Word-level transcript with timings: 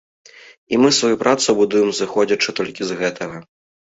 І 0.77 0.77
мы 0.85 0.89
сваю 0.99 1.19
працу 1.23 1.53
будуем 1.59 1.89
зыходзячы 1.99 2.49
толькі 2.61 2.87
з 2.93 2.97
гэтага. 3.03 3.37